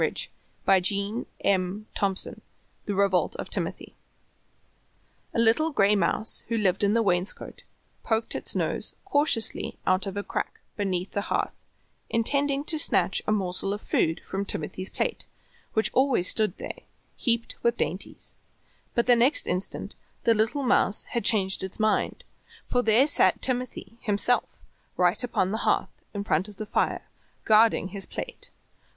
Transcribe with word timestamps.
[Illustration: 0.65 1.27
THE 1.43 1.67
REVOLT 1.91 1.91
OF 2.07 2.11
TIMOTHY] 2.21 2.37
III 2.37 2.43
THE 2.85 2.95
REVOLT 2.95 3.35
OF 3.35 3.49
TIMOTHY 3.51 3.95
A 5.35 5.39
little 5.39 5.69
gray 5.69 5.95
mouse, 5.95 6.43
who 6.47 6.57
lived 6.57 6.83
in 6.83 6.95
the 6.95 7.03
wainscot, 7.03 7.61
poked 8.03 8.33
its 8.33 8.55
nose 8.55 8.95
cautiously 9.05 9.77
out 9.85 10.07
of 10.07 10.17
a 10.17 10.23
crack 10.23 10.59
beneath 10.75 11.11
the 11.11 11.21
hearth, 11.29 11.53
intending 12.09 12.63
to 12.63 12.79
snatch 12.79 13.21
a 13.27 13.31
morsel 13.31 13.73
of 13.73 13.81
food 13.81 14.21
from 14.25 14.43
Timothy's 14.43 14.89
plate, 14.89 15.27
which 15.73 15.93
always 15.93 16.27
stood 16.27 16.57
there, 16.57 16.79
heaped 17.15 17.53
with 17.61 17.77
dainties, 17.77 18.37
but 18.95 19.05
the 19.05 19.15
next 19.15 19.45
instant 19.45 19.93
the 20.23 20.33
little 20.33 20.63
mouse 20.63 21.03
had 21.03 21.23
changed 21.23 21.63
its 21.63 21.79
mind, 21.79 22.23
for 22.65 22.81
there 22.81 23.05
sat 23.05 23.39
Timothy 23.39 23.99
himself 24.01 24.63
right 24.97 25.23
upon 25.23 25.51
the 25.51 25.59
hearth 25.59 26.01
in 26.11 26.23
front 26.23 26.47
of 26.47 26.55
the 26.55 26.65
fire 26.65 27.07
guarding 27.45 27.89
his 27.89 28.07
plate. 28.07 28.49